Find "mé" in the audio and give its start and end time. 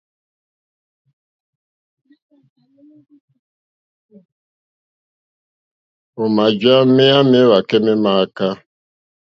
7.85-7.93